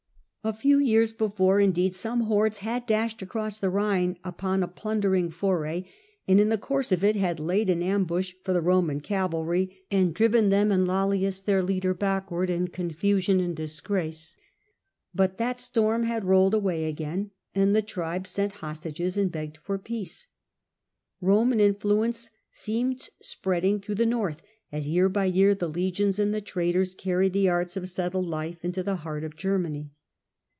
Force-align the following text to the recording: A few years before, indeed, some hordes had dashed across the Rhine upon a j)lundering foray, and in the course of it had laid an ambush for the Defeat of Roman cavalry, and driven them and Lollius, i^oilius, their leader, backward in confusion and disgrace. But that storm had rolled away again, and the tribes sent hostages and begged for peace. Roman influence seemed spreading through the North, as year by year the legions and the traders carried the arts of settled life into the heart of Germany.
A 0.43 0.53
few 0.53 0.79
years 0.79 1.13
before, 1.13 1.59
indeed, 1.59 1.93
some 1.93 2.21
hordes 2.21 2.57
had 2.57 2.87
dashed 2.87 3.21
across 3.21 3.59
the 3.59 3.69
Rhine 3.69 4.17
upon 4.23 4.63
a 4.63 4.67
j)lundering 4.67 5.31
foray, 5.31 5.83
and 6.27 6.39
in 6.39 6.49
the 6.49 6.57
course 6.57 6.91
of 6.91 7.03
it 7.03 7.15
had 7.15 7.39
laid 7.39 7.69
an 7.69 7.83
ambush 7.83 8.33
for 8.43 8.51
the 8.51 8.57
Defeat 8.57 8.61
of 8.61 8.65
Roman 8.65 9.01
cavalry, 9.01 9.77
and 9.91 10.15
driven 10.15 10.49
them 10.49 10.71
and 10.71 10.87
Lollius, 10.87 11.41
i^oilius, 11.41 11.45
their 11.45 11.61
leader, 11.61 11.93
backward 11.93 12.49
in 12.49 12.69
confusion 12.69 13.39
and 13.39 13.55
disgrace. 13.55 14.35
But 15.13 15.37
that 15.37 15.59
storm 15.59 16.05
had 16.05 16.25
rolled 16.25 16.55
away 16.55 16.85
again, 16.85 17.29
and 17.53 17.75
the 17.75 17.83
tribes 17.83 18.31
sent 18.31 18.53
hostages 18.53 19.17
and 19.17 19.31
begged 19.31 19.57
for 19.57 19.77
peace. 19.77 20.25
Roman 21.21 21.59
influence 21.59 22.31
seemed 22.51 23.09
spreading 23.21 23.79
through 23.79 23.93
the 23.93 24.07
North, 24.07 24.41
as 24.71 24.87
year 24.87 25.07
by 25.07 25.25
year 25.25 25.53
the 25.53 25.69
legions 25.69 26.17
and 26.17 26.33
the 26.33 26.41
traders 26.41 26.95
carried 26.95 27.33
the 27.33 27.47
arts 27.47 27.77
of 27.77 27.87
settled 27.87 28.25
life 28.25 28.65
into 28.65 28.81
the 28.81 28.95
heart 29.05 29.23
of 29.23 29.35
Germany. 29.37 29.91